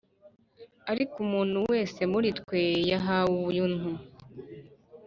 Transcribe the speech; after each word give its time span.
Ariko 0.91 1.15
umuntu 1.25 1.57
wese 1.71 2.01
muri 2.11 2.29
twe 2.39 2.61
yahawe 2.91 3.25
ubuntu 3.41 3.89